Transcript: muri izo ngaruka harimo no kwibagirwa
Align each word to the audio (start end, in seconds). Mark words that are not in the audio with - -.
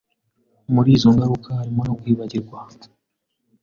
muri 0.73 0.89
izo 0.97 1.09
ngaruka 1.15 1.49
harimo 1.59 1.81
no 1.87 1.93
kwibagirwa 1.99 2.57